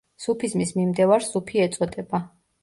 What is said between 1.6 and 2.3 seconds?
ეწოდება.